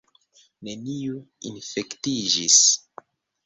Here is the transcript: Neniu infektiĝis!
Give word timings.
Neniu 0.67 1.21
infektiĝis! 1.51 2.61